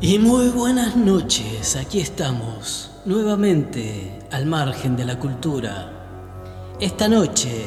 Y 0.00 0.18
muy 0.18 0.48
buenas 0.48 0.96
noches, 0.96 1.76
aquí 1.76 2.00
estamos, 2.00 2.90
nuevamente 3.04 4.18
al 4.32 4.44
margen 4.44 4.96
de 4.96 5.04
la 5.04 5.18
cultura. 5.20 6.74
Esta 6.80 7.08
noche 7.08 7.64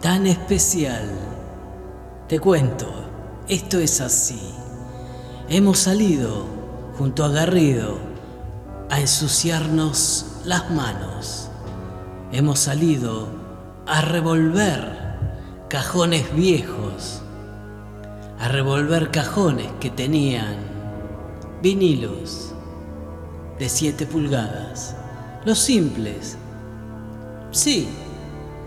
tan 0.00 0.26
especial, 0.28 1.10
te 2.28 2.38
cuento, 2.38 2.86
esto 3.48 3.78
es 3.78 4.00
así. 4.00 4.40
Hemos 5.48 5.80
salido 5.80 6.46
junto 6.96 7.24
a 7.24 7.28
Garrido 7.28 7.98
a 8.88 9.00
ensuciarnos 9.00 10.26
las 10.44 10.70
manos. 10.70 11.50
Hemos 12.30 12.60
salido 12.60 13.26
a 13.86 14.00
revolver 14.00 15.18
cajones 15.68 16.34
viejos, 16.34 17.20
a 18.38 18.46
revolver 18.46 19.10
cajones 19.10 19.70
que 19.80 19.90
tenían 19.90 20.73
vinilos 21.64 22.52
de 23.58 23.70
7 23.70 24.04
pulgadas, 24.04 24.94
los 25.46 25.58
simples, 25.58 26.36
sí, 27.52 27.88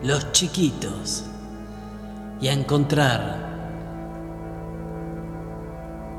los 0.02 0.32
chiquitos, 0.32 1.24
y 2.42 2.48
a 2.48 2.54
encontrar 2.54 3.38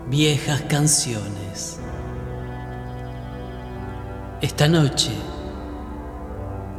viejas 0.09 0.63
canciones. 0.69 1.81
Esta 4.41 4.69
noche, 4.69 5.11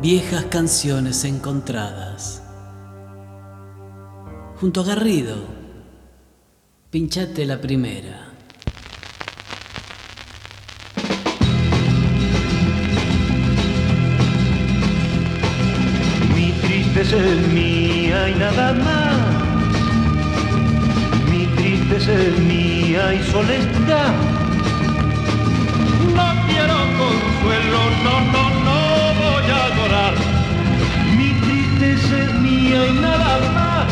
viejas 0.02 0.46
canciones 0.46 1.26
encontradas. 1.26 2.42
Junto 4.62 4.80
a 4.80 4.86
Garrido, 4.86 5.36
pinchate 6.90 7.46
la 7.46 7.60
primera. 7.60 8.29
Es 17.18 17.48
mía 17.48 18.30
y 18.30 18.36
nada 18.36 18.74
más. 18.74 19.18
Mi 21.30 21.48
tristeza 21.48 22.14
es 22.14 22.38
mía 22.40 23.14
y 23.16 23.24
soledad. 23.32 24.14
No 26.16 26.28
quiero 26.48 26.78
consuelo, 27.02 27.80
no, 28.06 28.16
no, 28.34 28.44
no 28.68 28.80
voy 29.22 29.48
a 29.60 29.76
llorar. 29.76 30.14
Mi 31.18 31.32
tristeza 31.42 32.24
es 32.26 32.34
mía 32.36 32.88
y 32.88 32.94
nada 32.94 33.40
más. 33.56 33.88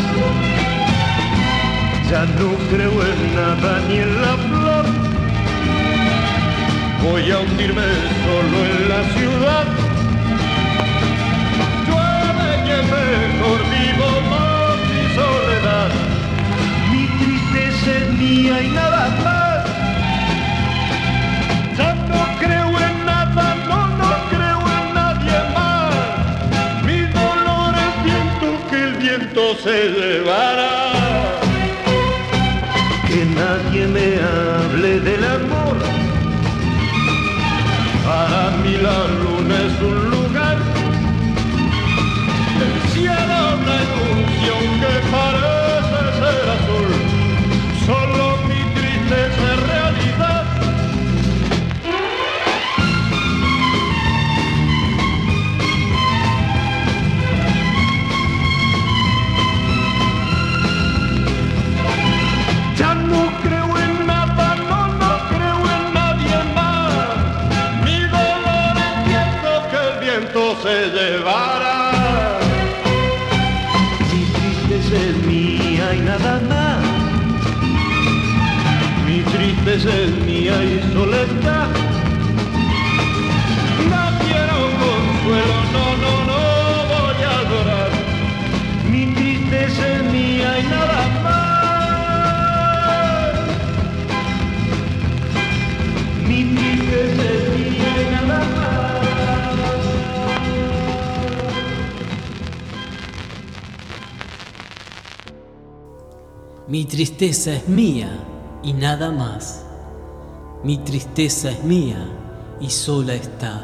Ya 2.11 2.25
no 2.39 2.49
creo 2.69 2.97
en 3.11 3.35
nada 3.35 3.81
ni 3.87 3.97
en 3.97 4.21
la 4.21 4.33
flor. 4.47 4.85
Voy 7.03 7.31
a 7.31 7.39
hundirme 7.39 7.83
solo 8.25 8.57
en 8.65 8.89
la 8.89 9.03
ciudad 9.15 9.86
mejor 13.47 13.59
vivo 13.69 14.09
más 14.29 14.77
mi 14.89 15.15
soledad. 15.15 15.89
Mi 16.91 17.07
tristeza 17.17 17.91
es 17.97 18.09
mía 18.13 18.61
y 18.61 18.69
nada 18.69 19.07
más. 19.23 19.65
Ya 21.77 21.93
no 22.09 22.39
creo 22.39 22.67
en 22.67 23.05
nada, 23.05 23.55
no, 23.69 23.87
no 24.01 24.11
creo 24.31 24.59
en 24.77 24.93
nadie 24.93 25.39
más. 25.55 25.93
Mi 26.83 26.99
dolor 27.19 27.73
es 27.85 28.03
viento 28.03 28.47
que 28.69 28.83
el 28.83 28.93
viento 28.95 29.55
se 29.63 29.89
llevará. 29.89 30.75
Que 33.07 33.25
nadie 33.25 33.87
me 33.87 34.07
hable 34.19 34.99
del 34.99 35.23
amor. 35.23 35.77
Para 38.05 38.51
mí 38.63 38.73
la 38.77 38.99
luna 39.21 39.55
es 39.67 39.81
un 39.81 40.06
tristeza 79.77 80.01
es 80.01 80.11
mía 80.25 80.63
y 80.63 80.79
soledad. 80.91 81.69
No 83.91 84.03
quiero 84.25 84.57
consuelo, 84.81 85.57
no, 85.73 85.85
no, 86.03 86.13
no 86.25 86.41
voy 86.93 87.19
a 87.23 87.37
llorar. 87.49 87.91
Mi 88.89 89.03
tristeza 89.13 89.83
es 89.95 90.03
mía 90.11 90.49
y 90.59 90.63
nada 90.63 91.01
más. 91.23 91.47
Mi 96.27 96.39
tristeza 96.55 97.23
es 97.37 97.43
mía 97.59 97.91
y 98.01 98.05
nada 98.15 98.39
más. 98.55 98.97
Mi 106.67 106.85
tristeza 106.85 107.53
es 107.53 107.67
mía 107.69 108.09
y 108.63 108.73
nada 108.73 109.11
más. 109.11 109.66
Mi 110.63 110.79
tristeza 110.79 111.51
es 111.51 111.63
mía 111.63 112.03
y 112.59 112.71
sola 112.71 113.13
está. 113.13 113.63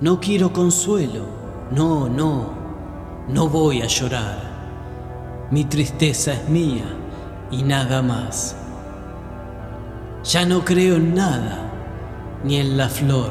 No 0.00 0.18
quiero 0.18 0.52
consuelo, 0.52 1.26
no, 1.70 2.08
no, 2.08 2.50
no 3.28 3.48
voy 3.48 3.80
a 3.80 3.86
llorar. 3.86 5.48
Mi 5.52 5.64
tristeza 5.64 6.32
es 6.32 6.48
mía 6.48 6.84
y 7.52 7.62
nada 7.62 8.02
más. 8.02 8.56
Ya 10.24 10.44
no 10.44 10.64
creo 10.64 10.96
en 10.96 11.14
nada, 11.14 11.70
ni 12.42 12.56
en 12.56 12.76
la 12.76 12.88
flor. 12.88 13.30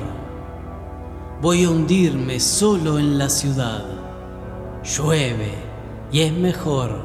Voy 1.41 1.65
a 1.65 1.69
hundirme 1.69 2.39
solo 2.39 2.99
en 2.99 3.17
la 3.17 3.27
ciudad. 3.27 3.83
Llueve 4.81 5.53
y 6.09 6.21
es 6.21 6.31
mejor 6.31 7.01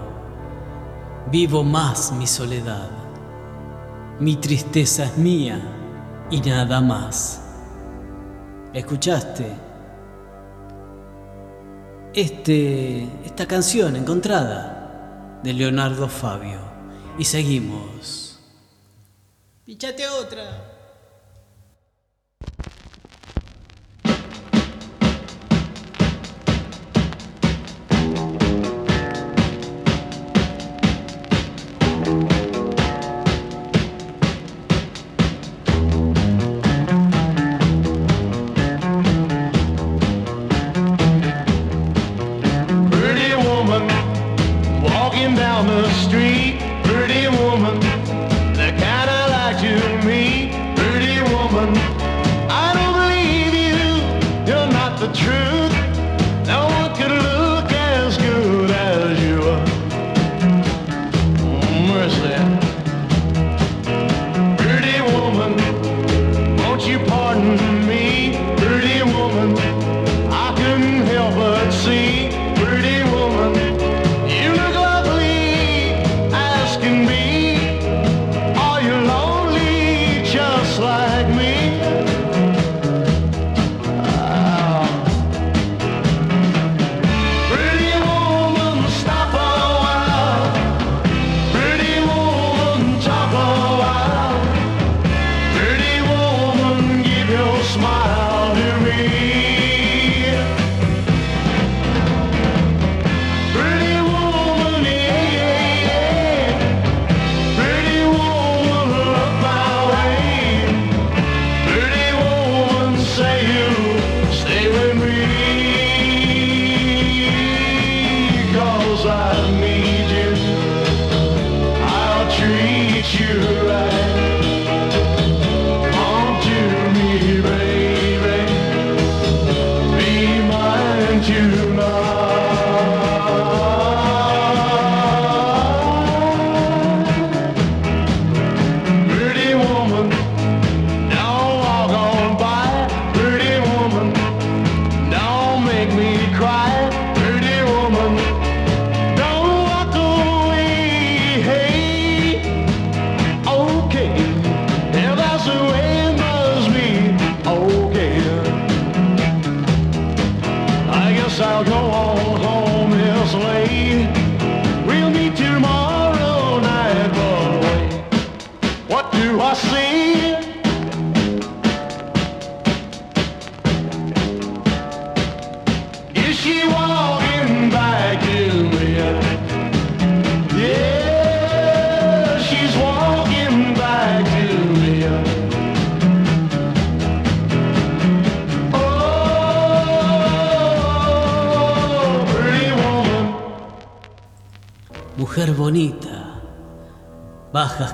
vivo 1.32 1.64
más 1.64 2.12
mi 2.12 2.28
soledad. 2.28 3.01
Mi 4.22 4.36
tristeza 4.36 5.06
es 5.06 5.18
mía 5.18 5.60
y 6.30 6.40
nada 6.42 6.80
más. 6.80 7.40
¿Escuchaste? 8.72 9.52
Este, 12.14 13.02
esta 13.24 13.48
canción 13.48 13.96
encontrada 13.96 15.40
de 15.42 15.52
Leonardo 15.52 16.08
Fabio. 16.08 16.60
Y 17.18 17.24
seguimos. 17.24 18.38
Pichate 19.64 20.08
otra. 20.08 20.70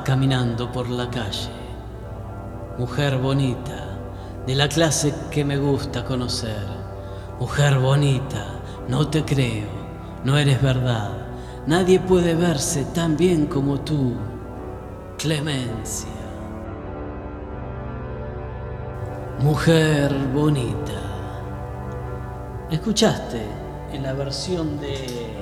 Caminando 0.08 0.72
por 0.72 0.88
la 0.88 1.10
calle. 1.10 1.50
Mujer 2.78 3.19
bonita, 3.19 3.99
de 4.46 4.55
la 4.55 4.66
clase 4.66 5.12
que 5.31 5.44
me 5.44 5.58
gusta 5.58 6.02
conocer. 6.02 6.66
Mujer 7.38 7.78
bonita, 7.78 8.46
no 8.88 9.08
te 9.08 9.22
creo, 9.22 9.69
no 10.25 10.38
eres 10.38 10.62
verdad. 10.62 11.10
Nadie 11.66 12.00
puede 12.00 12.34
verse 12.34 12.87
tan 12.94 13.19
bien 13.19 13.49
como 13.49 13.81
tú. 13.82 14.14
Clemencia. 15.19 16.08
Mujer 19.40 20.11
bonita. 20.32 21.02
¿Escuchaste 22.70 23.43
en 23.93 24.04
la 24.04 24.14
versión 24.14 24.81
de 24.81 25.34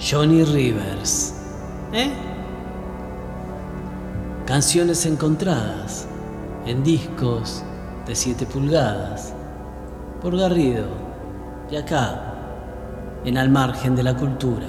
Johnny 0.00 0.42
Rivers? 0.42 1.36
¿Eh? 1.92 2.29
Canciones 4.50 5.06
encontradas 5.06 6.08
en 6.66 6.82
discos 6.82 7.62
de 8.04 8.16
7 8.16 8.46
pulgadas 8.46 9.32
por 10.20 10.36
Garrido 10.36 10.88
y 11.70 11.76
acá, 11.76 13.22
en 13.24 13.38
Al 13.38 13.48
Margen 13.48 13.94
de 13.94 14.02
la 14.02 14.16
Cultura. 14.16 14.68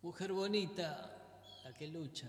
Mujer 0.00 0.32
bonita, 0.32 1.18
la 1.64 1.74
que 1.74 1.88
lucha. 1.88 2.28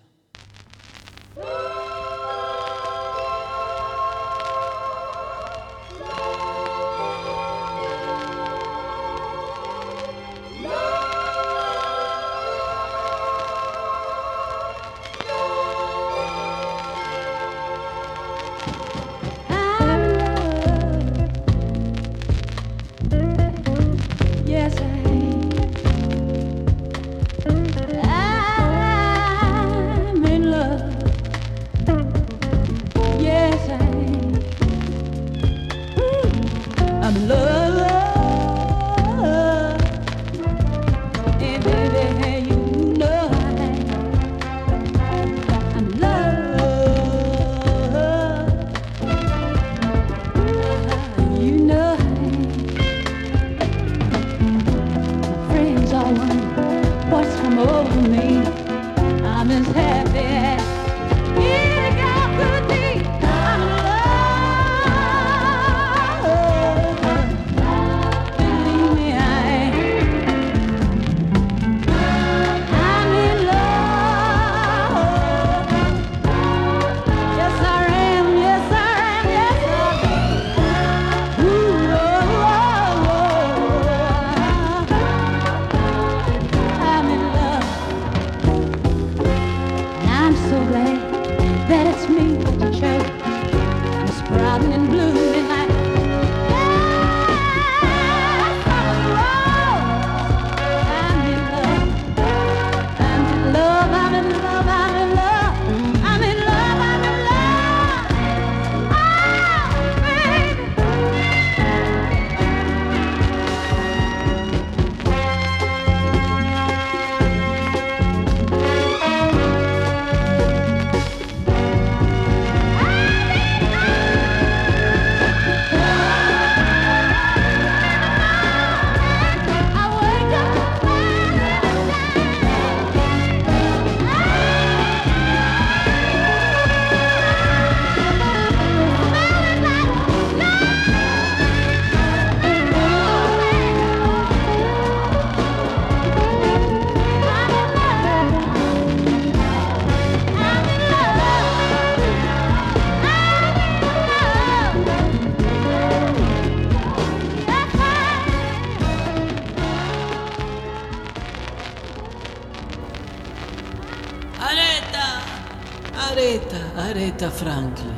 Franklin. 167.39 167.93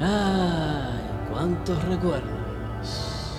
Ay, 0.00 1.00
cuántos 1.30 1.82
recuerdos. 1.84 3.32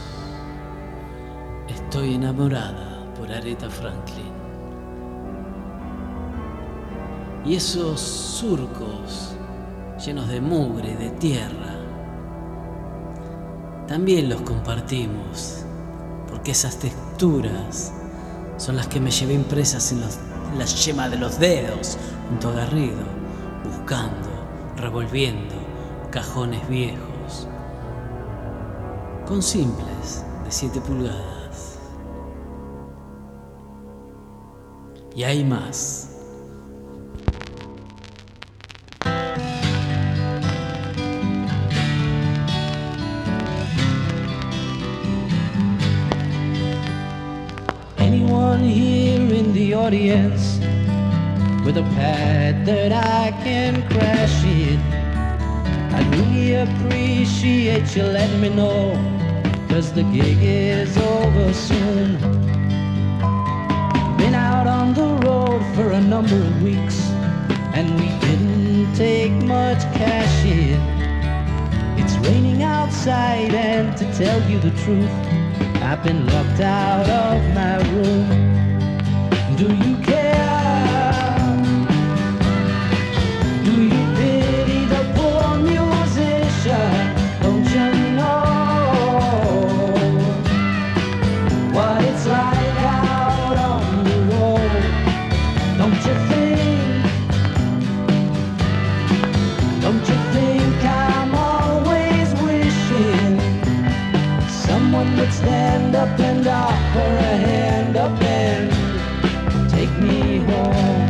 Estoy 1.67 2.15
enamorada 2.15 3.05
por 3.17 3.32
Areta 3.32 3.70
Franklin. 3.70 4.34
Y 7.46 7.55
esos 7.55 8.00
surcos 8.01 9.36
llenos 10.03 10.27
de 10.27 10.41
mugre, 10.41 10.96
de 10.96 11.12
tierra, 11.12 11.75
también 13.88 14.27
los 14.29 14.41
compartimos, 14.41 15.63
porque 16.27 16.51
esas 16.51 16.77
texturas 16.79 17.94
son 18.58 18.75
las 18.75 18.88
que 18.88 19.00
me 19.00 19.12
llevé 19.12 19.36
impresas 19.36 19.91
en, 19.91 20.01
los- 20.01 20.17
en 20.51 20.58
la 20.58 20.65
yema 20.65 21.08
de 21.10 21.17
los 21.17 21.38
dedos, 21.39 21.98
junto 22.27 22.50
a 22.50 22.53
Garrido, 22.53 23.03
buscando, 23.85 24.29
revolviendo 24.77 25.53
cajones 26.09 26.67
viejos, 26.67 27.47
con 29.27 29.43
simples 29.43 30.25
de 30.43 30.51
7 30.51 30.81
pulgadas. 30.81 31.77
Y 35.15 35.23
hay 35.23 35.43
más. 35.43 36.11
Here 48.57 49.33
in 49.33 49.53
the 49.53 49.75
audience 49.75 50.64
with 51.65 51.77
a 51.77 51.84
pad 51.95 52.63
that 52.63 52.91
I 52.91 53.31
can 53.43 53.81
crash 53.89 54.43
in. 54.43 54.79
I'd 55.95 56.07
really 56.15 56.53
appreciate 56.53 57.95
you 57.95 58.03
letting 58.03 58.39
me 58.39 58.50
know, 58.50 58.93
cause 59.67 59.91
the 59.91 60.03
gig 60.03 60.38
is 60.41 60.95
over 60.95 61.51
soon. 61.53 62.19
Been 64.17 64.36
out 64.36 64.67
on 64.67 64.93
the 64.93 65.10
road 65.25 65.63
for 65.74 65.89
a 65.89 66.01
number 66.01 66.36
of 66.36 66.62
weeks, 66.62 67.00
and 67.74 67.89
we 68.00 68.10
didn't 68.19 68.93
take 68.93 69.31
much 69.31 69.81
cash 69.98 70.45
in. 70.45 70.79
It's 71.98 72.15
raining 72.27 72.62
outside, 72.62 73.55
and 73.55 73.98
to 73.98 74.05
tell 74.13 74.39
you 74.48 74.60
the 74.60 74.74
truth, 74.84 75.10
I've 75.81 76.03
been 76.03 76.27
locked 76.27 76.62
out 76.62 77.10
of 77.10 77.41
my 77.55 77.77
room. 77.93 78.27
Do 79.57 79.74
you 79.74 79.98
care? 80.03 80.34
Offer 106.95 107.15
a 107.17 107.35
hand 107.37 107.97
up 107.97 108.21
and 108.21 108.71
take 109.69 109.91
me 109.99 110.37
home? 110.37 111.09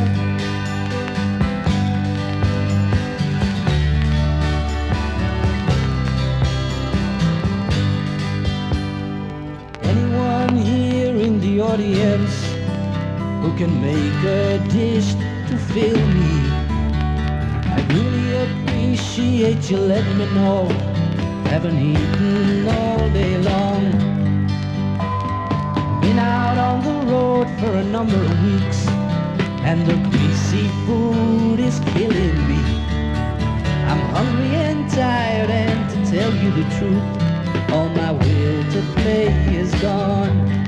Anyone 9.83 10.55
here 10.55 11.15
in 11.15 11.39
the 11.39 11.61
audience 11.61 12.35
who 13.41 13.55
can 13.57 13.79
make 13.81 14.23
a 14.23 14.57
dish 14.69 15.13
to 15.49 15.57
fill 15.73 16.01
me? 16.17 16.33
I 17.75 17.85
really 17.93 18.27
appreciate 18.45 19.69
you 19.69 19.77
letting 19.77 20.17
me 20.17 20.25
know. 20.33 20.67
Haven't 21.51 21.77
eaten 21.77 22.67
all 22.67 23.09
day 23.11 23.37
long. 23.37 24.04
Been 26.15 26.23
out 26.23 26.57
on 26.57 26.81
the 26.81 27.11
road 27.11 27.47
for 27.59 27.75
a 27.75 27.83
number 27.83 28.15
of 28.15 28.43
weeks, 28.45 28.87
and 29.67 29.85
the 29.85 29.97
greasy 30.09 30.69
food 30.85 31.59
is 31.59 31.81
killing 31.91 32.37
me. 32.47 32.61
I'm 33.89 33.99
hungry 34.15 34.55
and 34.55 34.89
tired, 34.89 35.49
and 35.49 35.89
to 35.89 36.09
tell 36.09 36.33
you 36.33 36.51
the 36.51 36.63
truth, 36.77 37.03
all 37.73 37.89
my 37.89 38.13
will 38.13 38.63
to 38.71 38.81
play 38.93 39.27
is 39.57 39.75
gone. 39.81 40.64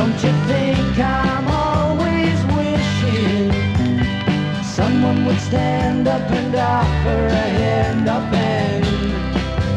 Don't 0.00 0.22
you 0.24 0.32
think 0.48 0.98
I'm 0.98 1.46
always 1.46 2.38
wishing 2.56 3.52
someone 4.62 5.26
would 5.26 5.38
stand 5.40 6.08
up 6.08 6.22
and 6.30 6.54
offer 6.54 7.26
a 7.26 7.46
hand 7.60 8.08
up 8.08 8.32
and 8.32 8.82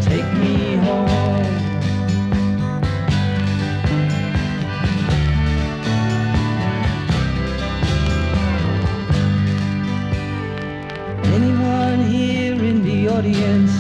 take 0.01 0.29
me 0.41 0.77
home? 0.77 1.43
Anyone 11.35 11.99
here 12.05 12.63
in 12.63 12.81
the 12.85 13.09
audience 13.09 13.73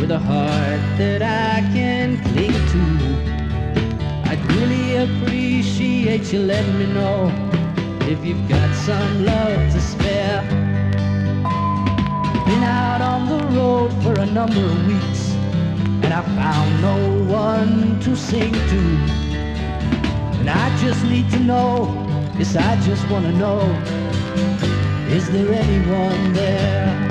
with 0.00 0.10
a 0.10 0.18
heart 0.18 0.80
that 0.96 1.20
I 1.20 1.60
can 1.74 1.95
appreciate 5.06 6.32
you 6.32 6.40
letting 6.40 6.78
me 6.78 6.86
know 6.86 7.30
if 8.02 8.24
you've 8.24 8.48
got 8.48 8.74
some 8.74 9.24
love 9.24 9.72
to 9.72 9.80
spare. 9.80 10.42
Been 12.46 12.64
out 12.64 13.00
on 13.00 13.28
the 13.28 13.44
road 13.56 13.90
for 14.02 14.18
a 14.20 14.26
number 14.26 14.60
of 14.60 14.86
weeks, 14.86 15.32
and 16.04 16.12
I 16.12 16.22
found 16.22 16.82
no 16.82 16.96
one 17.32 18.00
to 18.00 18.16
sing 18.16 18.52
to. 18.52 18.82
And 20.40 20.50
I 20.50 20.76
just 20.78 21.04
need 21.04 21.30
to 21.30 21.38
know, 21.40 21.70
yes, 22.38 22.56
I 22.56 22.76
just 22.80 23.08
wanna 23.10 23.32
know, 23.32 23.60
is 25.08 25.30
there 25.30 25.52
anyone 25.52 26.32
there? 26.32 27.05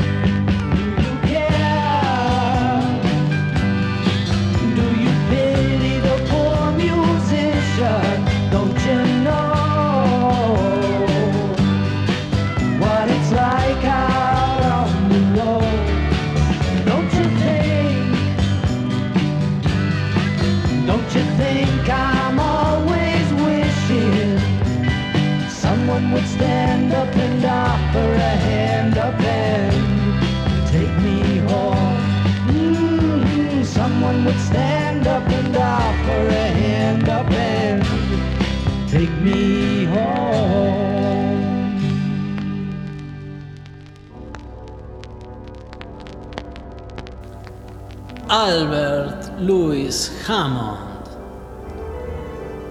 Albert 48.28 49.40
Louis 49.40 50.12
Hammond, 50.28 51.08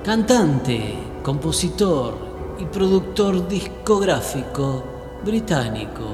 cantante, 0.05 0.99
compositor 1.23 2.15
y 2.59 2.65
productor 2.67 3.49
discográfico 3.49 4.94
británico. 5.25 6.05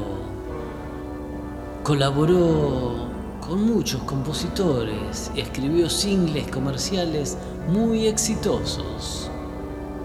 Colaboró 1.82 3.08
con 3.40 3.64
muchos 3.64 4.02
compositores 4.02 5.30
y 5.34 5.40
escribió 5.40 5.90
singles 5.90 6.48
comerciales 6.48 7.36
muy 7.68 8.06
exitosos. 8.06 9.30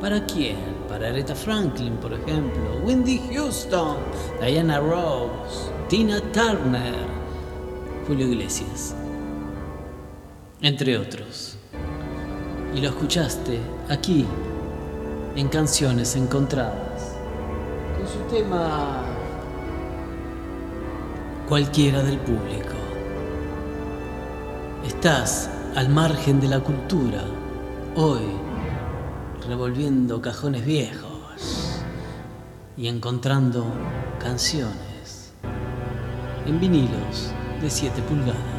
¿Para 0.01 0.25
quién? 0.25 0.57
Para 0.89 1.09
Aretha 1.09 1.35
Franklin, 1.35 1.95
por 1.97 2.13
ejemplo, 2.13 2.79
Wendy 2.85 3.21
Houston, 3.33 3.97
Diana 4.41 4.79
Ross, 4.79 5.71
Tina 5.89 6.19
Turner, 6.31 6.95
Julio 8.07 8.27
Iglesias 8.27 8.95
entre 10.65 10.97
otros. 10.97 11.57
Y 12.73 12.81
lo 12.81 12.89
escuchaste 12.89 13.59
aquí, 13.89 14.25
en 15.35 15.47
Canciones 15.47 16.15
Encontradas, 16.15 17.14
su 18.07 18.19
tema 18.29 19.03
Cualquiera 21.47 22.03
del 22.03 22.17
público. 22.19 22.73
Estás 24.85 25.49
al 25.75 25.89
margen 25.89 26.39
de 26.39 26.47
la 26.47 26.59
cultura, 26.59 27.23
hoy, 27.95 28.25
revolviendo 29.47 30.21
cajones 30.21 30.65
viejos 30.65 31.81
y 32.77 32.87
encontrando 32.87 33.65
canciones 34.19 35.33
en 36.45 36.59
vinilos 36.59 37.31
de 37.61 37.69
7 37.69 38.01
pulgadas. 38.03 38.54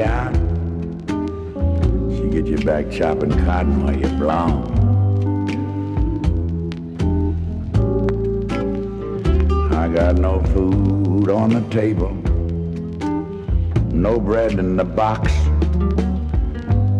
Out. 0.00 0.34
She'll 1.06 2.30
get 2.30 2.46
you 2.46 2.56
back 2.64 2.90
chopping 2.90 3.30
cotton 3.44 3.84
while 3.84 3.94
you're 3.94 4.08
blown. 4.16 4.72
I 9.70 9.88
got 9.88 10.16
no 10.16 10.42
food 10.54 11.28
on 11.28 11.50
the 11.50 11.60
table. 11.68 12.14
No 13.92 14.18
bread 14.18 14.52
in 14.52 14.78
the 14.78 14.84
box. 14.84 15.30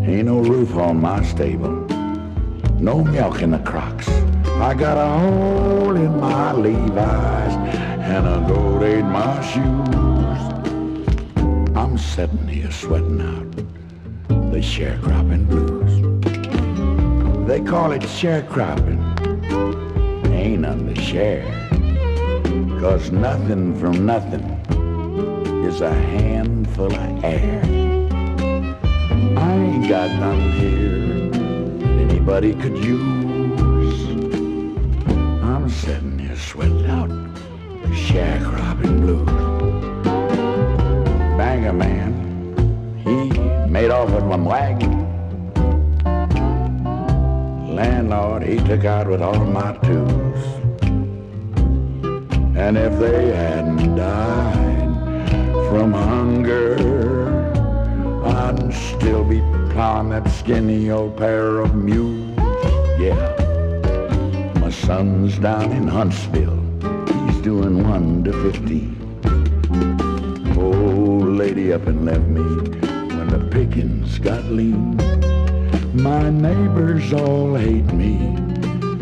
Ain't 0.07 0.27
no 0.27 0.41
roof 0.41 0.77
on 0.77 1.01
my 1.01 1.23
stable. 1.23 1.87
No 2.79 3.03
milk 3.03 3.41
in 3.41 3.53
the 3.53 3.59
crocks. 3.61 4.07
I 4.61 4.75
got 4.75 4.99
a 4.99 5.19
hole 5.19 5.97
in 5.97 6.21
my 6.21 6.53
Levi's 6.53 7.55
and 8.03 8.27
a 8.27 8.45
gold 8.47 8.83
in 8.83 9.07
my 9.07 9.41
shoes. 9.47 10.52
Sitting 12.11 12.47
here 12.47 12.71
sweating 12.71 13.23
out 13.23 13.51
the 14.53 14.59
sharecropping 14.59 15.49
blues. 15.49 15.93
They 17.47 17.61
call 17.63 17.93
it 17.93 18.03
sharecropping. 18.03 19.01
Ain't 20.31 20.61
none 20.61 20.95
to 20.95 21.01
share. 21.01 21.47
Cause 22.81 23.11
nothing 23.11 23.79
from 23.81 24.05
nothing 24.05 24.43
is 25.65 25.81
a 25.81 25.95
handful 25.95 26.93
of 26.93 27.25
air. 27.25 27.63
I 29.39 29.53
ain't 29.55 29.89
got 29.89 30.11
nothing 30.21 30.53
here 30.53 31.31
that 31.31 32.11
anybody 32.11 32.53
could 32.55 32.77
use. 32.77 34.05
I'm 35.43 35.71
sitting 35.71 36.19
here 36.19 36.37
sweating 36.37 36.85
out 36.87 37.09
the 37.09 37.89
sharecropping 37.89 39.01
blues. 39.01 39.52
Banger 41.63 41.79
man, 41.79 42.99
he 43.05 43.71
made 43.71 43.93
off 43.93 44.11
with 44.11 44.25
my 44.25 44.35
wagon. 44.35 45.07
Landlord, 47.73 48.43
he 48.43 48.57
took 48.57 48.85
out 48.85 49.07
with 49.07 49.23
all 49.23 49.39
my 49.45 49.77
tools. 49.77 50.45
And 52.57 52.77
if 52.77 52.99
they 52.99 53.29
hadn't 53.29 53.95
died 53.95 54.91
from 55.69 55.93
hunger, 55.93 56.75
I'd 58.27 58.75
still 58.75 59.23
be 59.23 59.39
plowing 59.73 60.09
that 60.09 60.29
skinny 60.33 60.91
old 60.91 61.17
pair 61.17 61.61
of 61.61 61.77
mules. 61.77 62.37
Yeah, 62.99 63.37
my 64.59 64.71
son's 64.71 65.39
down 65.39 65.71
in 65.71 65.87
Huntsville. 65.87 66.59
He's 67.27 67.41
doing 67.41 67.89
one 67.89 68.25
to 68.25 68.33
fifty. 68.51 69.02
Lady 71.43 71.73
up 71.73 71.89
and 71.89 72.05
left 72.05 72.29
me 72.29 72.41
when 73.17 73.29
the 73.29 73.49
pickings 73.51 74.21
got 74.21 74.45
lean. 74.45 74.97
My 75.93 76.31
neighbors 76.31 77.13
all 77.13 77.57
hate 77.57 77.93
me. 77.93 78.37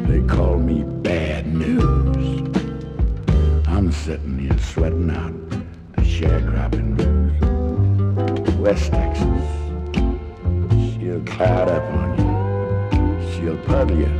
They 0.09 0.27
call 0.27 0.57
me 0.57 0.83
bad 1.03 1.47
news. 1.55 2.51
I'm 3.69 3.93
sitting 3.93 4.39
here 4.39 4.59
sweating 4.59 5.11
out 5.11 5.35
the 5.97 6.01
sharecropping 6.01 6.97
blues. 6.97 8.55
West 8.55 8.91
Texas, 8.91 9.45
she'll 10.95 11.23
cloud 11.27 11.69
up 11.69 11.85
on 11.93 12.09
you. 12.21 13.33
She'll 13.35 13.59
puddle 13.67 13.99
you. 13.99 14.13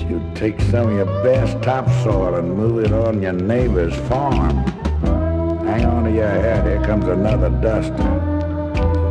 She'll 0.00 0.34
take 0.34 0.58
some 0.70 0.88
of 0.88 0.94
your 0.94 1.22
best 1.22 1.62
topsoil 1.62 2.36
and 2.36 2.56
move 2.56 2.82
it 2.82 2.92
on 2.92 3.20
your 3.20 3.34
neighbor's 3.34 3.94
farm. 4.08 4.83
Hang 5.74 5.86
on 5.86 6.04
to 6.04 6.10
your 6.12 6.28
head, 6.28 6.64
here 6.64 6.80
comes 6.86 7.04
another 7.06 7.50
duster. 7.50 7.96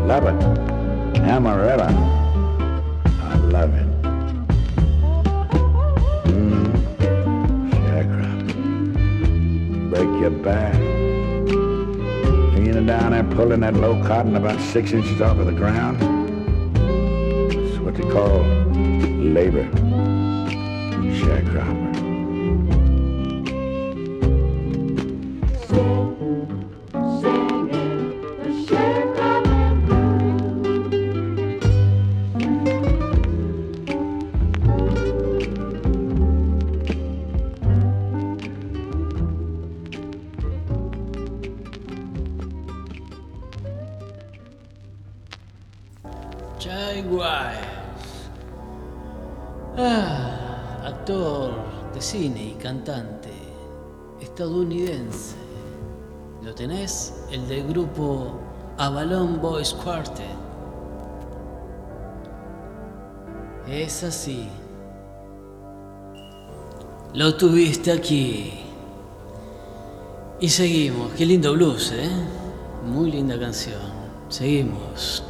Love 0.08 0.23
it. 0.23 0.39
Amaretta. 1.19 1.91
I 3.19 3.36
love 3.36 3.73
it. 3.73 3.88
Mm. 6.23 6.71
Sharecropping. 7.69 9.89
Break 9.89 10.08
your 10.21 10.30
back. 10.30 10.80
Leaning 12.58 12.86
down 12.86 13.12
there 13.12 13.26
pulling 13.26 13.60
that 13.60 13.73
low 13.73 14.02
cotton 14.02 14.38
about 14.38 14.62
six 14.62 14.93
inches 14.93 15.19
off 15.19 15.39
of 15.39 15.47
the 15.47 15.52
ground. 15.52 16.02
It's 17.52 17.78
what 17.80 17.95
they 17.95 18.10
call 18.10 18.41
labor. 19.19 19.67
Es 63.67 64.03
así. 64.03 64.47
Lo 67.13 67.35
tuviste 67.35 67.91
aquí. 67.91 68.53
Y 70.39 70.49
seguimos. 70.49 71.13
Qué 71.13 71.25
lindo 71.25 71.53
blues, 71.53 71.91
¿eh? 71.91 72.09
Muy 72.85 73.11
linda 73.11 73.37
canción. 73.39 73.81
Seguimos. 74.29 75.23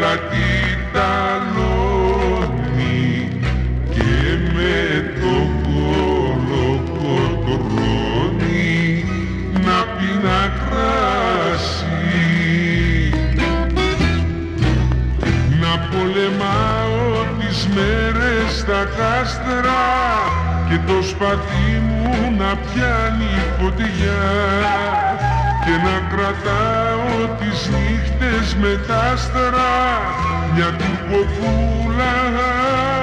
τα 0.00 1.40
λόγι 1.54 3.28
και 3.90 4.38
με 4.54 5.04
το 5.20 5.34
κόλοκο 5.62 7.16
τρώνει 7.68 9.04
να 9.52 9.78
πει 9.96 10.10
να 10.22 10.40
κράσει 10.64 12.12
να 15.60 15.72
πολεμάω 15.88 17.24
τις 17.38 17.68
μέρες 17.74 18.58
στα 18.58 18.84
κάστρα 18.96 19.84
και 20.68 20.78
το 20.86 21.02
σπαθί 21.02 21.72
μου 21.88 22.34
να 22.38 22.56
πιάνει 22.56 23.34
φωτιά 23.58 24.22
και 25.64 25.74
να 25.84 26.16
κρατάω 26.16 27.36
τις 27.38 27.68
νύχτες 27.68 28.19
Βλέπεις 28.50 28.78
με 28.78 28.84
τα 28.86 28.98
άστερα 29.12 29.72
μια 30.54 30.70
κουμποκούλα 30.70 32.14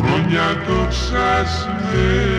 χρόνια 0.00 0.46
το 0.66 0.78
ξασμένο 0.88 2.37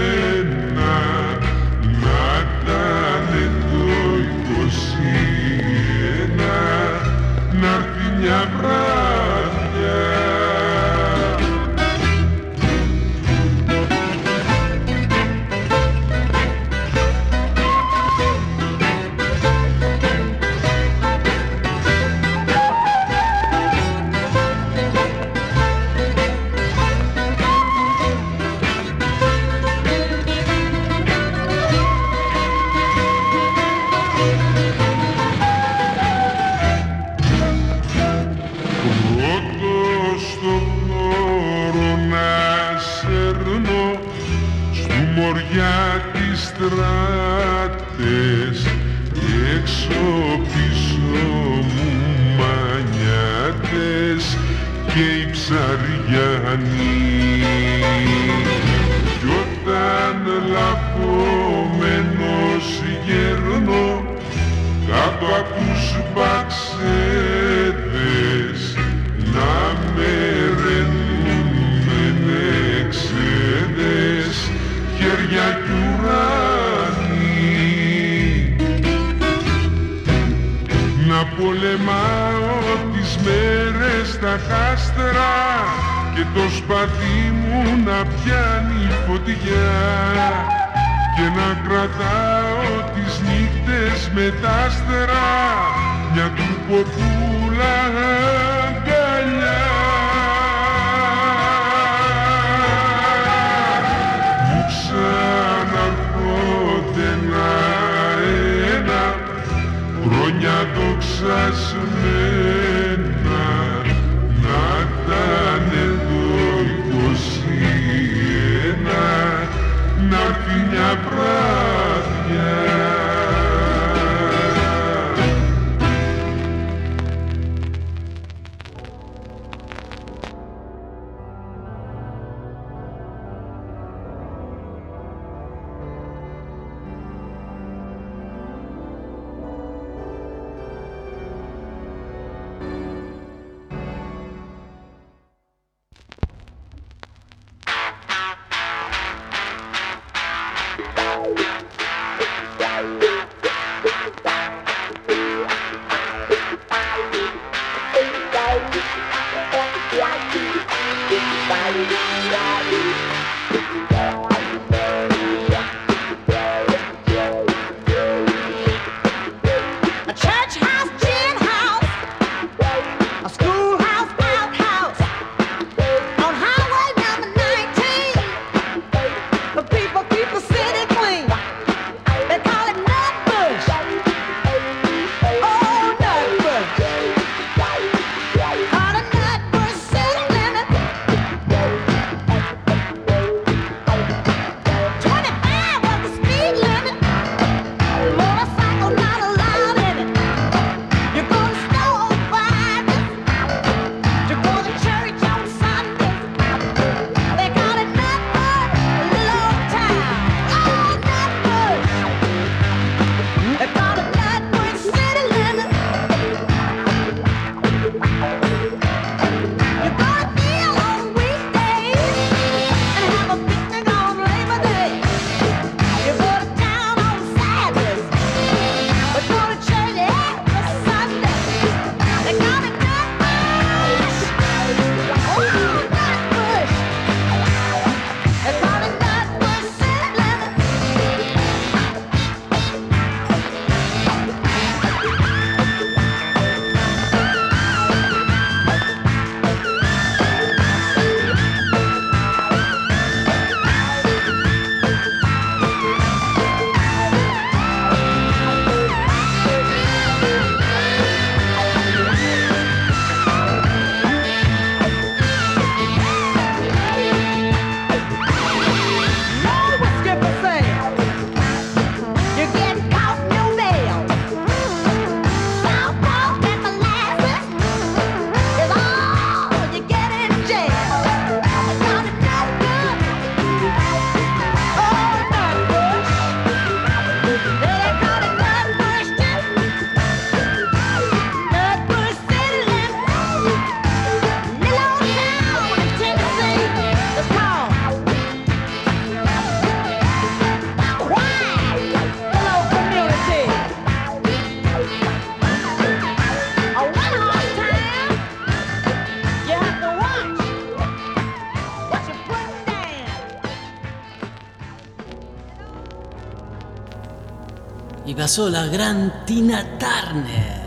pasó 318.30 318.48
la 318.48 318.68
gran 318.68 319.26
Tina 319.26 319.66
Turner 319.80 320.62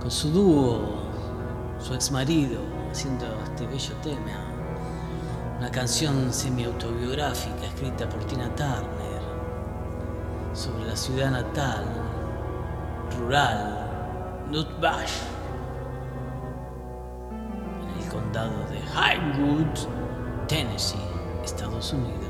con 0.00 0.08
su 0.08 0.30
dúo, 0.30 0.82
su 1.80 1.92
ex 1.94 2.12
marido, 2.12 2.60
haciendo 2.92 3.26
este 3.42 3.66
bello 3.66 3.92
tema. 4.04 5.56
Una 5.58 5.68
canción 5.72 6.32
semi-autobiográfica 6.32 7.66
escrita 7.66 8.08
por 8.08 8.22
Tina 8.26 8.48
Turner 8.54 9.20
sobre 10.52 10.84
la 10.86 10.94
ciudad 10.94 11.32
natal, 11.32 11.86
rural, 13.18 14.46
Nutbush, 14.52 15.22
en 17.82 18.00
el 18.00 18.08
condado 18.08 18.64
de 18.70 18.78
Highwood, 18.78 19.88
Tennessee, 20.46 21.00
Estados 21.42 21.92
Unidos. 21.92 22.23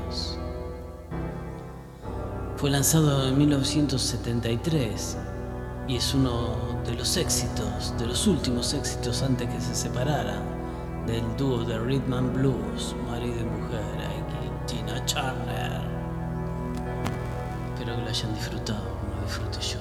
Fue 2.65 2.71
lanzado 2.71 3.27
en 3.27 3.37
1973 3.37 5.17
y 5.87 5.97
es 5.97 6.15
uno 6.15 6.57
de 6.83 6.95
los 6.95 7.15
éxitos, 7.15 7.93
de 7.99 8.07
los 8.07 8.25
últimos 8.25 8.73
éxitos 8.73 9.21
antes 9.21 9.47
que 9.47 9.61
se 9.61 9.75
separaran 9.75 10.41
del 11.05 11.21
dúo 11.37 11.63
de 11.63 11.77
Rhythm 11.77 12.11
and 12.11 12.33
Blues, 12.33 12.95
marido 13.07 13.35
y 13.39 13.43
mujer, 13.43 13.83
aquí, 14.07 14.77
Tina 14.77 15.05
Turner. 15.05 15.79
Espero 17.75 17.97
que 17.97 18.01
lo 18.01 18.09
hayan 18.09 18.33
disfrutado 18.33 18.83
como 18.99 19.15
lo 19.15 19.21
disfruté 19.27 19.61
yo, 19.61 19.79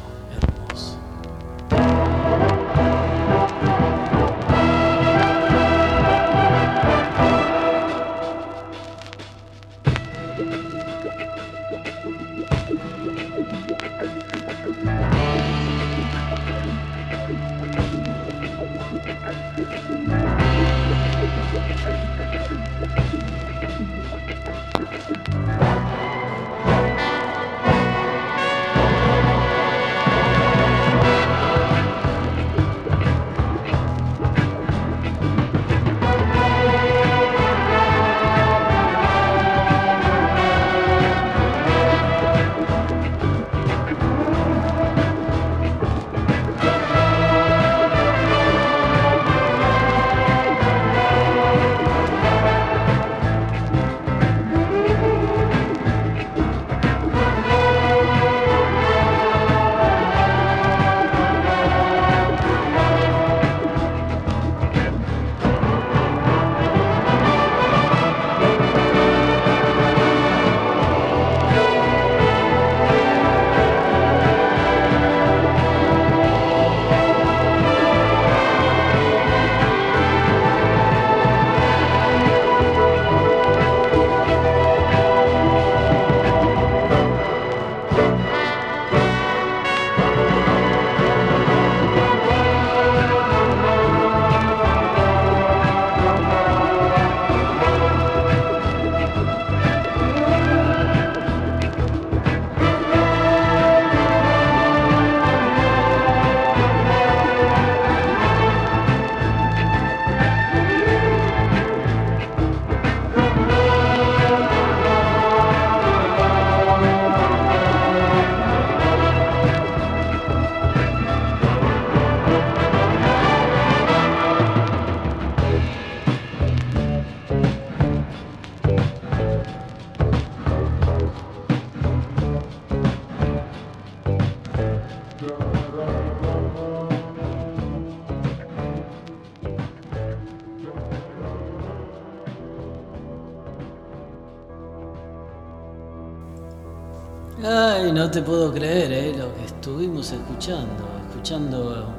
te 148.14 148.22
puedo 148.22 148.52
creer, 148.54 148.92
eh, 148.92 149.12
lo 149.18 149.34
que 149.34 149.44
estuvimos 149.44 150.12
escuchando, 150.12 150.88
escuchando 151.08 151.92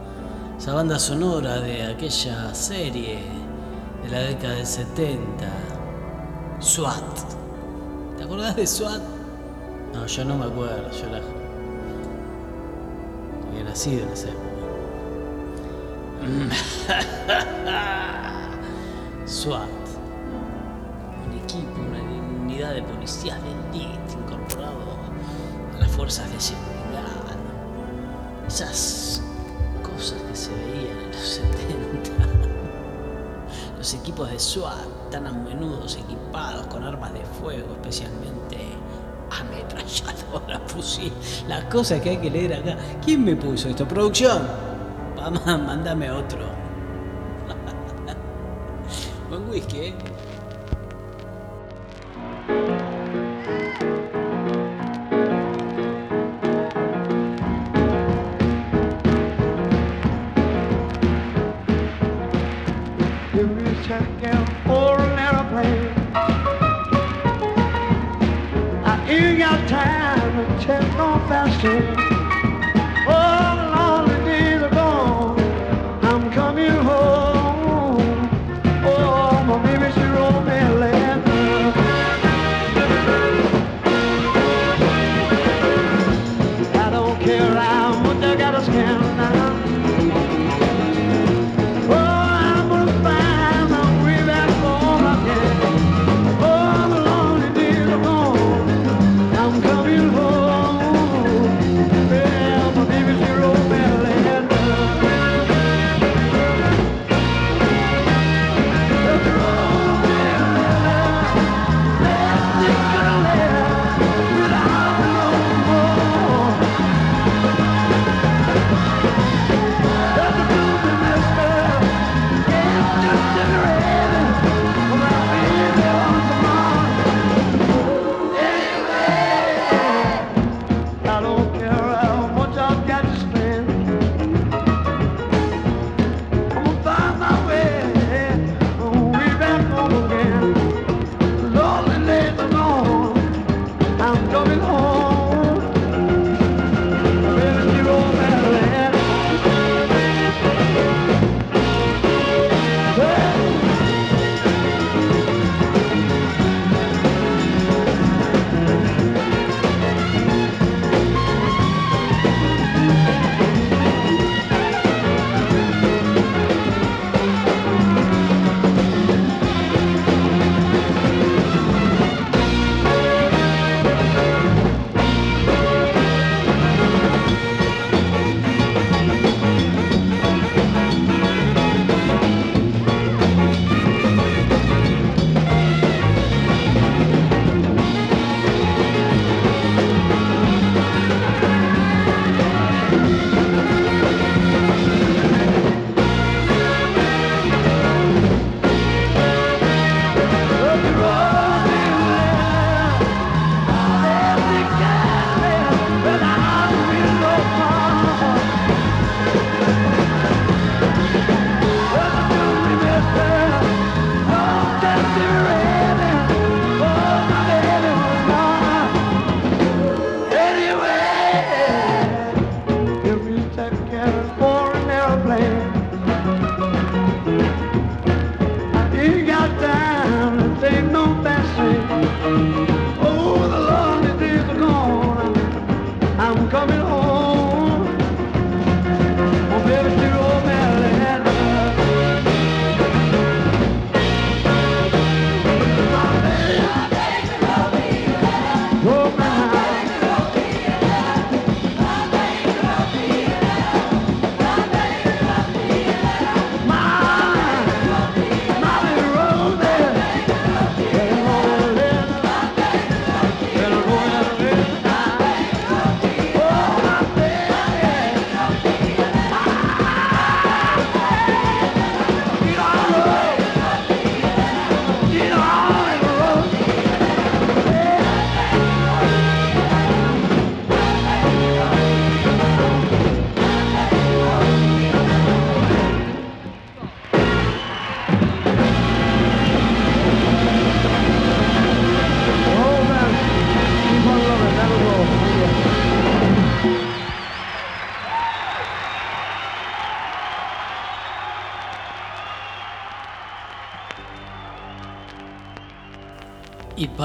esa 0.57 0.73
banda 0.73 0.97
sonora 0.97 1.59
de 1.59 1.83
aquella 1.83 2.55
serie 2.55 3.19
de 4.01 4.09
la 4.09 4.19
década 4.19 4.53
del 4.53 4.65
70, 4.65 5.19
SWAT. 6.61 7.03
¿Te 8.17 8.23
acordás 8.23 8.55
de 8.55 8.65
SWAT? 8.65 9.01
No, 9.93 10.07
yo 10.07 10.23
no 10.23 10.37
me 10.37 10.45
acuerdo, 10.45 10.89
yo 10.89 11.05
era. 11.05 11.21
Había 13.49 13.65
nacido 13.65 14.03
en 14.03 14.09
esa 14.13 14.29
época. 14.29 14.45
SWAT. 19.27 19.74
Fuerzas 26.15 26.31
de 26.31 26.39
seguridad. 26.39 27.03
Esas 28.47 29.21
cosas 29.83 30.21
que 30.21 30.33
se 30.35 30.51
veían 30.51 30.97
en 30.97 31.11
los 31.11 31.17
70. 31.17 32.11
Los 33.77 33.93
equipos 33.93 34.31
de 34.31 34.39
SWAT 34.39 35.11
tan 35.11 35.27
a 35.27 35.31
menudo 35.31 35.85
equipados 35.85 36.65
con 36.67 36.83
armas 36.83 37.13
de 37.13 37.23
fuego, 37.41 37.73
especialmente 37.73 38.57
ametralladora, 39.29 40.59
fusil. 40.67 41.11
Las 41.47 41.65
cosas 41.65 41.99
que 42.01 42.11
hay 42.11 42.17
que 42.17 42.31
leer 42.31 42.53
acá. 42.53 42.77
¿Quién 43.03 43.25
me 43.25 43.35
puso 43.35 43.67
esto? 43.69 43.87
¿Producción? 43.87 44.41
Vamos, 45.17 45.45
mándame 45.45 46.09
otro. 46.11 46.39
Buen 49.29 49.49
whisky, 49.49 49.77
¿eh? 49.77 49.95
No 71.65 71.95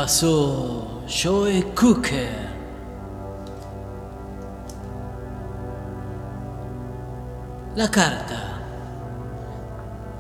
pasó 0.01 1.03
Joe 1.07 1.63
Cooker. 1.75 2.49
La 7.77 7.91
carta. 7.91 8.63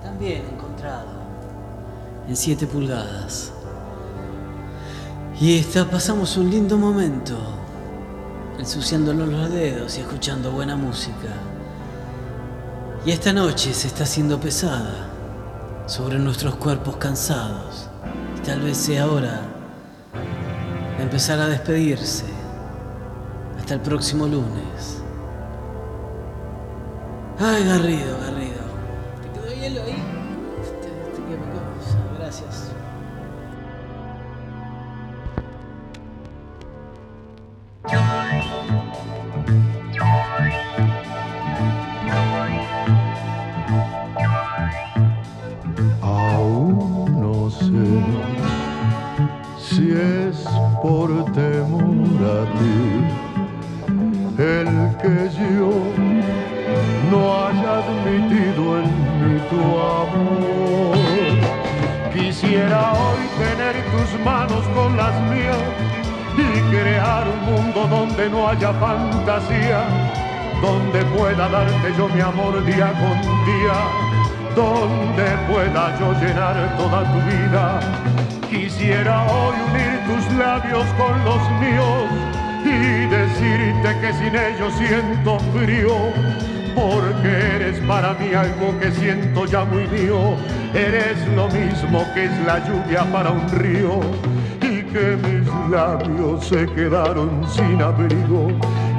También 0.03 0.43
encontrado. 0.53 1.07
En 2.29 2.37
7 2.37 2.67
pulgadas. 2.67 3.53
Y 5.41 5.59
esta 5.59 5.87
pasamos 5.87 6.37
un 6.37 6.51
lindo 6.51 6.77
momento. 6.77 7.39
Ensuciándonos 8.59 9.29
los 9.29 9.51
dedos 9.51 9.97
y 9.97 10.03
escuchando 10.03 10.51
buena 10.51 10.77
música. 10.77 11.33
Y 13.07 13.13
esta 13.13 13.33
noche 13.33 13.73
se 13.73 13.87
está 13.87 14.05
haciendo 14.05 14.39
pesada 14.39 15.09
sobre 15.87 16.19
nuestros 16.19 16.57
cuerpos 16.57 16.97
cansados. 16.97 17.89
Y 18.37 18.41
tal 18.43 18.61
vez 18.61 18.77
sea 18.77 19.07
hora 19.07 19.50
empezar 21.03 21.39
a 21.41 21.49
despedirse. 21.49 22.25
Hasta 23.59 23.75
el 23.75 23.81
próximo 23.81 24.27
lunes. 24.27 25.03
Ay, 27.39 27.65
Garrido, 27.65 28.19
Garrido. 28.21 28.40
Por 50.83 51.09
temor 51.33 52.21
a 52.25 52.41
ti 52.59 52.79
el 54.39 54.97
que 55.03 55.17
yo 55.37 55.73
no 57.11 57.21
haya 57.45 57.73
admitido 57.83 58.79
en 58.79 58.89
mí 59.19 59.41
tu 59.51 59.63
amor. 60.01 60.97
Quisiera 62.13 62.93
hoy 62.93 63.23
tener 63.39 63.75
tus 63.93 64.25
manos 64.25 64.65
con 64.75 64.97
las 64.97 65.15
mías 65.31 65.63
y 66.37 66.61
crear 66.75 67.25
un 67.29 67.41
mundo 67.53 67.87
donde 67.89 68.31
no 68.31 68.49
haya 68.49 68.73
fantasía, 68.75 69.85
donde 70.63 71.05
pueda 71.17 71.49
darte 71.49 71.93
yo 71.99 72.09
mi 72.09 72.21
amor 72.21 72.65
día 72.65 72.93
con 72.93 73.17
día 73.45 74.11
donde 74.55 75.25
pueda 75.49 75.97
yo 75.99 76.13
llenar 76.21 76.77
toda 76.77 77.05
tu 77.05 77.19
vida. 77.31 78.20
Quisiera 78.51 79.23
hoy 79.27 79.55
unir 79.71 80.01
tus 80.09 80.37
labios 80.37 80.85
con 80.99 81.25
los 81.25 81.41
míos 81.61 82.11
y 82.65 83.07
decirte 83.07 84.01
que 84.01 84.13
sin 84.13 84.35
ellos 84.35 84.75
siento 84.75 85.39
frío, 85.55 85.95
porque 86.75 87.29
eres 87.29 87.79
para 87.87 88.13
mí 88.15 88.35
algo 88.35 88.77
que 88.81 88.91
siento 88.91 89.47
ya 89.47 89.65
muy 89.65 89.87
mío. 89.87 90.35
Eres 90.75 91.17
lo 91.37 91.47
mismo 91.47 92.05
que 92.13 92.25
es 92.25 92.39
la 92.45 92.59
lluvia 92.67 93.05
para 93.13 93.31
un 93.31 93.49
río 93.51 94.01
y 94.61 94.83
que 94.83 95.17
mis 95.17 95.71
labios 95.71 96.45
se 96.45 96.67
quedaron 96.75 97.49
sin 97.49 97.81
abrigo 97.81 98.49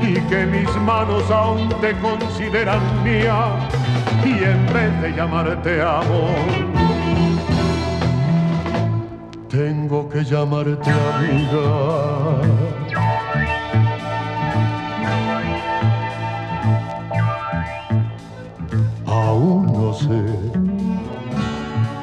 y 0.02 0.14
que 0.30 0.46
mis 0.46 0.74
manos 0.78 1.30
aún 1.30 1.68
te 1.82 1.92
consideran 2.00 2.82
mía 3.04 3.58
y 4.24 4.46
en 4.46 4.66
vez 4.74 5.02
de 5.02 5.12
llamarte 5.14 5.82
amor 5.82 6.91
tengo 9.52 10.08
que 10.08 10.24
llamarte 10.24 10.90
amiga. 10.90 11.68
Aún 19.06 19.66
no 19.74 19.94
sé 19.94 20.24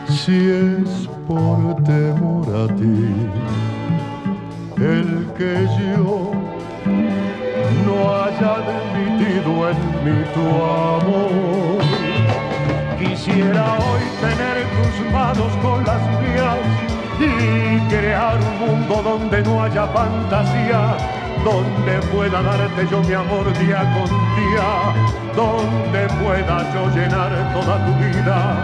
si 0.09 0.51
es 0.51 1.09
por 1.27 1.83
temor 1.85 2.47
a 2.55 2.67
ti 2.77 3.17
el 4.77 5.27
que 5.39 5.67
yo 5.79 6.33
no 7.87 7.97
haya 8.15 8.57
admitido 8.61 9.71
en 9.71 9.81
mí 10.05 10.17
tu 10.35 10.47
amor. 10.85 11.81
Quisiera 12.99 13.79
hoy 13.79 14.05
tener 14.21 14.57
tus 14.77 15.13
manos 15.13 15.53
con 15.63 15.85
las 15.85 16.18
mundo 18.69 19.03
donde 19.03 19.43
no 19.43 19.63
haya 19.63 19.87
fantasía, 19.87 20.97
donde 21.45 22.07
pueda 22.13 22.43
darte 22.43 22.87
yo 22.91 23.01
mi 23.03 23.15
amor 23.15 23.47
día 23.59 23.81
con 23.95 24.11
día, 24.37 24.69
donde 25.35 26.01
pueda 26.23 26.57
yo 26.75 26.83
llenar 26.95 27.33
toda 27.55 27.85
tu 27.87 27.93
vida. 28.05 28.63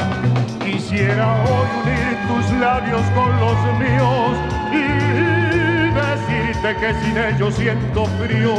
Quisiera 0.62 1.26
hoy 1.44 1.68
unir 1.82 2.16
tus 2.28 2.58
labios 2.58 3.02
con 3.14 3.30
los 3.40 3.58
míos 3.78 4.32
y 4.72 4.84
decirte 6.02 6.76
que 6.80 6.94
sin 7.00 7.16
ellos 7.16 7.54
siento 7.54 8.04
frío, 8.20 8.54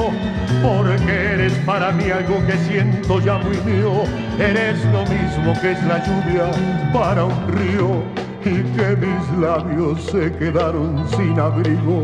porque 0.64 1.34
eres 1.34 1.54
para 1.66 1.92
mí 1.92 2.10
algo 2.10 2.44
que 2.48 2.58
siento 2.70 3.20
ya 3.20 3.38
muy 3.38 3.58
mío. 3.62 4.04
Eres 4.40 4.84
lo 4.86 5.02
mismo 5.04 5.54
que 5.62 5.74
es 5.74 5.84
la 5.84 6.04
lluvia 6.04 6.50
para 6.94 7.26
un 7.26 7.48
río 7.50 8.25
y 8.46 8.64
que 8.76 8.96
mis 8.96 9.40
labios 9.40 10.02
se 10.04 10.32
quedaron 10.38 11.04
sin 11.10 11.40
abrigo 11.40 12.04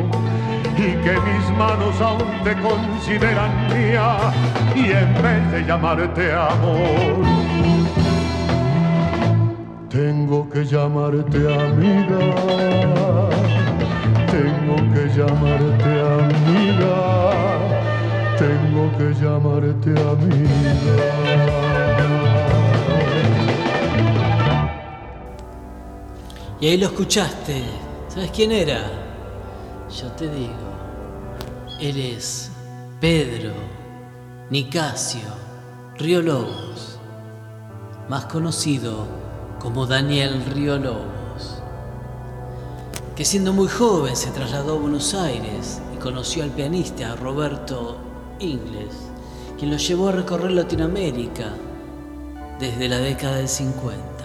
y 0.76 0.92
que 1.04 1.16
mis 1.28 1.58
manos 1.58 2.02
aún 2.02 2.32
te 2.44 2.56
consideran 2.62 3.68
mía 3.68 4.18
y 4.76 4.92
en 4.92 5.14
vez 5.22 5.52
de 5.52 5.64
llamarte 5.66 6.34
amor 6.34 7.26
tengo 9.90 10.50
que 10.50 10.66
llamarte 10.66 11.38
amiga 11.54 13.22
tengo 14.32 14.76
que 14.94 15.10
llamarte 15.10 15.92
amiga, 16.20 16.96
tengo 18.38 18.90
que 18.98 19.14
llamarte 19.22 19.90
amiga. 19.90 21.71
Y 26.62 26.68
ahí 26.68 26.78
lo 26.78 26.86
escuchaste. 26.86 27.64
¿Sabes 28.08 28.30
quién 28.30 28.52
era? 28.52 28.84
Yo 29.90 30.12
te 30.12 30.30
digo. 30.30 30.54
Él 31.80 31.98
es 32.00 32.52
Pedro 33.00 33.52
Nicasio 34.52 35.22
Río 35.98 36.22
Lobos, 36.22 37.00
más 38.08 38.26
conocido 38.26 39.08
como 39.60 39.88
Daniel 39.88 40.46
Río 40.54 40.78
Lobos, 40.78 41.64
que 43.16 43.26
siendo 43.26 43.54
muy 43.54 43.68
joven 43.68 44.16
se 44.16 44.30
trasladó 44.30 44.76
a 44.76 44.80
Buenos 44.80 45.16
Aires 45.16 45.82
y 45.96 45.98
conoció 45.98 46.44
al 46.44 46.52
pianista 46.52 47.16
Roberto 47.16 47.98
Ingles, 48.40 48.94
quien 49.58 49.72
lo 49.72 49.78
llevó 49.78 50.10
a 50.10 50.12
recorrer 50.12 50.52
Latinoamérica 50.52 51.54
desde 52.60 52.88
la 52.88 53.00
década 53.00 53.38
del 53.38 53.50
50. 53.50 54.21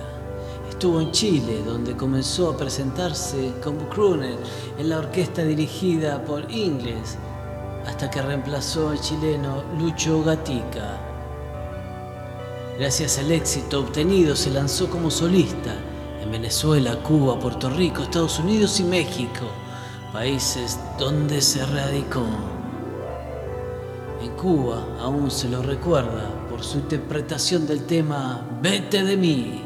Estuvo 0.77 1.01
en 1.01 1.11
Chile, 1.11 1.63
donde 1.65 1.97
comenzó 1.97 2.51
a 2.51 2.57
presentarse 2.59 3.51
como 3.65 3.89
crooner 3.89 4.37
en 4.77 4.91
la 4.91 4.99
orquesta 4.99 5.43
dirigida 5.43 6.23
por 6.23 6.53
Ingles, 6.53 7.17
hasta 7.87 8.11
que 8.11 8.21
reemplazó 8.21 8.91
al 8.91 9.01
chileno 9.01 9.65
Lucho 9.79 10.23
Gatica. 10.23 11.01
Gracias 12.79 13.19
al 13.19 13.33
éxito 13.33 13.81
obtenido, 13.81 14.37
se 14.37 14.51
lanzó 14.51 14.91
como 14.91 15.11
solista 15.11 15.75
en 16.23 16.31
Venezuela, 16.31 17.03
Cuba, 17.03 17.41
Puerto 17.41 17.71
Rico, 17.71 18.03
Estados 18.03 18.39
Unidos 18.39 18.79
y 18.79 18.85
México, 18.85 19.47
países 20.13 20.79
donde 20.99 21.41
se 21.41 21.65
radicó. 21.65 22.27
En 24.23 24.31
Cuba 24.33 24.87
aún 25.01 25.31
se 25.31 25.49
lo 25.49 25.63
recuerda 25.63 26.29
por 26.51 26.63
su 26.63 26.77
interpretación 26.77 27.67
del 27.67 27.87
tema 27.87 28.47
Vete 28.61 29.05
de 29.05 29.17
mí 29.17 29.66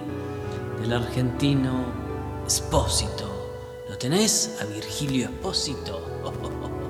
del 0.80 0.92
argentino 0.92 1.84
Espósito. 2.46 3.84
¿Lo 3.88 3.98
tenés? 3.98 4.56
A 4.60 4.64
Virgilio 4.64 5.26
Espósito. 5.26 6.00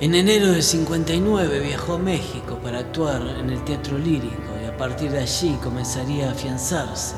En 0.00 0.16
enero 0.16 0.48
del 0.48 0.64
59 0.64 1.60
viajó 1.60 1.92
a 1.92 1.98
México 1.98 2.58
para 2.60 2.80
actuar 2.80 3.22
en 3.38 3.50
el 3.50 3.62
teatro 3.64 3.96
lírico 3.98 4.52
y 4.60 4.66
a 4.66 4.76
partir 4.76 5.12
de 5.12 5.20
allí 5.20 5.56
comenzaría 5.62 6.28
a 6.28 6.32
afianzarse 6.32 7.14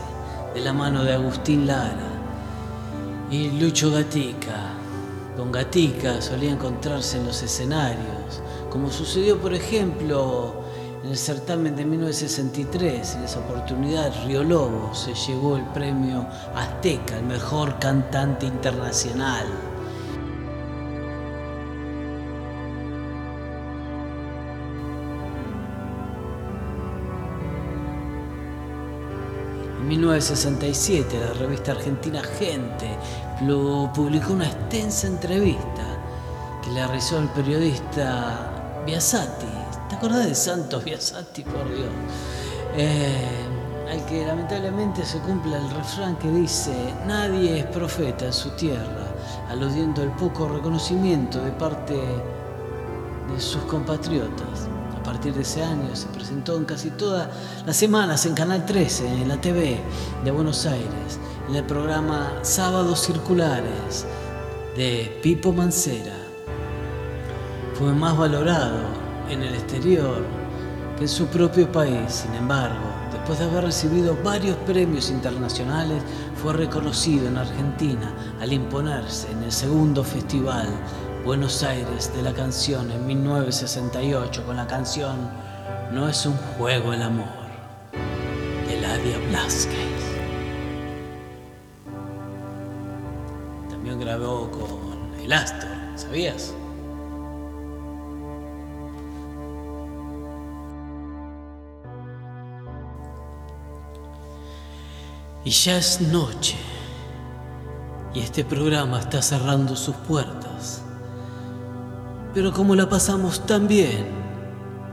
de 0.52 0.60
la 0.60 0.74
mano 0.74 1.02
de 1.02 1.14
Agustín 1.14 1.66
Lara 1.66 2.12
y 3.30 3.52
Lucho 3.52 3.90
Gatica. 3.90 4.74
Con 5.34 5.50
Gatica 5.50 6.20
solía 6.20 6.50
encontrarse 6.50 7.16
en 7.16 7.24
los 7.24 7.42
escenarios, 7.42 8.42
como 8.68 8.90
sucedió 8.90 9.38
por 9.38 9.54
ejemplo 9.54 10.63
En 11.04 11.10
el 11.10 11.18
certamen 11.18 11.76
de 11.76 11.84
1963, 11.84 13.16
en 13.16 13.24
esa 13.24 13.40
oportunidad, 13.40 14.10
Río 14.24 14.42
Lobo 14.42 14.94
se 14.94 15.12
llevó 15.12 15.58
el 15.58 15.64
premio 15.64 16.26
Azteca, 16.54 17.18
el 17.18 17.26
mejor 17.26 17.78
cantante 17.78 18.46
internacional. 18.46 19.44
En 29.80 29.86
1967, 29.86 31.20
la 31.20 31.34
revista 31.34 31.72
argentina 31.72 32.22
Gente 32.22 32.96
lo 33.42 33.92
publicó 33.94 34.32
una 34.32 34.46
extensa 34.46 35.06
entrevista 35.06 35.84
que 36.62 36.70
le 36.70 36.86
realizó 36.86 37.18
el 37.18 37.28
periodista 37.28 38.82
Biasati. 38.86 39.53
¿Te 40.00 40.08
de 40.08 40.34
Santos 40.34 40.84
Biasati, 40.84 41.42
por 41.44 41.68
Dios? 41.68 41.88
Eh, 42.76 43.46
al 43.90 44.04
que 44.06 44.26
lamentablemente 44.26 45.04
se 45.04 45.18
cumple 45.20 45.56
el 45.56 45.70
refrán 45.70 46.16
que 46.16 46.30
dice, 46.30 46.72
nadie 47.06 47.60
es 47.60 47.66
profeta 47.66 48.26
en 48.26 48.32
su 48.32 48.50
tierra, 48.50 49.06
aludiendo 49.48 50.02
al 50.02 50.14
poco 50.16 50.48
reconocimiento 50.48 51.40
de 51.40 51.52
parte 51.52 51.94
de 51.94 53.40
sus 53.40 53.62
compatriotas. 53.64 54.68
A 54.98 55.02
partir 55.02 55.32
de 55.32 55.42
ese 55.42 55.62
año 55.62 55.94
se 55.94 56.08
presentó 56.08 56.56
en 56.56 56.64
casi 56.64 56.90
todas 56.90 57.28
las 57.64 57.76
semanas 57.76 58.26
en 58.26 58.34
Canal 58.34 58.66
13, 58.66 59.22
en 59.22 59.28
la 59.28 59.40
TV 59.40 59.78
de 60.24 60.30
Buenos 60.30 60.66
Aires, 60.66 61.20
en 61.48 61.54
el 61.54 61.64
programa 61.64 62.32
Sábados 62.42 63.00
Circulares 63.00 64.06
de 64.76 65.20
Pipo 65.22 65.52
Mancera. 65.52 66.16
Fue 67.74 67.92
más 67.92 68.16
valorado 68.16 69.03
en 69.28 69.42
el 69.42 69.54
exterior 69.54 70.22
que 70.96 71.02
en 71.02 71.08
su 71.08 71.26
propio 71.26 71.70
país, 71.70 72.24
sin 72.24 72.34
embargo, 72.34 72.84
después 73.12 73.38
de 73.38 73.46
haber 73.46 73.64
recibido 73.64 74.16
varios 74.22 74.56
premios 74.58 75.10
internacionales, 75.10 76.02
fue 76.40 76.52
reconocido 76.52 77.26
en 77.26 77.36
Argentina 77.36 78.12
al 78.40 78.52
imponerse 78.52 79.30
en 79.32 79.42
el 79.42 79.52
segundo 79.52 80.04
festival 80.04 80.68
Buenos 81.24 81.62
Aires 81.62 82.12
de 82.14 82.22
la 82.22 82.34
canción 82.34 82.90
en 82.90 83.06
1968 83.06 84.44
con 84.44 84.56
la 84.56 84.66
canción 84.66 85.16
No 85.90 86.06
es 86.06 86.26
un 86.26 86.36
juego 86.58 86.92
el 86.92 87.02
amor 87.02 87.24
de 88.68 88.80
Ladia 88.80 89.18
Blasquez. 89.30 89.74
También 93.70 93.98
grabó 93.98 94.50
con 94.50 95.18
El 95.18 95.32
Astor, 95.32 95.70
¿sabías? 95.96 96.52
Y 105.44 105.50
ya 105.50 105.76
es 105.76 106.00
noche. 106.00 106.56
Y 108.14 108.20
este 108.20 108.44
programa 108.44 109.00
está 109.00 109.20
cerrando 109.20 109.76
sus 109.76 109.94
puertas. 109.94 110.82
Pero 112.32 112.52
como 112.52 112.74
la 112.74 112.88
pasamos 112.88 113.44
tan 113.44 113.68
bien, 113.68 114.06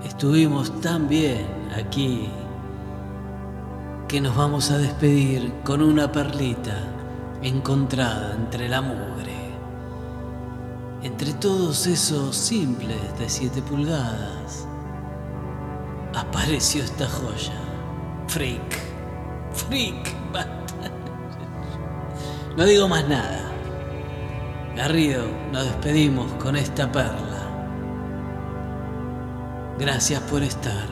estuvimos 0.04 0.82
tan 0.82 1.08
bien 1.08 1.45
aquí, 1.76 2.30
que 4.08 4.20
nos 4.20 4.36
vamos 4.36 4.72
a 4.72 4.78
despedir 4.78 5.54
con 5.64 5.82
una 5.82 6.12
perlita 6.12 6.76
encontrada 7.41 8.36
entre 8.36 8.68
la 8.68 8.82
mugre. 8.82 9.52
Entre 11.02 11.34
todos 11.34 11.88
esos 11.88 12.36
simples 12.36 13.18
de 13.18 13.30
7 13.30 13.62
pulgadas, 13.62 14.68
apareció 16.14 16.84
esta 16.84 17.08
joya. 17.08 17.54
Freak. 18.28 18.78
Freak. 19.54 20.21
No 22.58 22.66
digo 22.66 22.88
más 22.88 23.08
nada. 23.08 23.49
Garrido, 24.76 25.24
nos 25.52 25.66
despedimos 25.66 26.32
con 26.34 26.56
esta 26.58 26.91
perla. 26.91 27.47
Gracias 29.80 30.22
por 30.24 30.43
estar. 30.43 30.86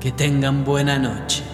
Que 0.00 0.10
tengan 0.12 0.64
buena 0.64 0.98
noche. 0.98 1.47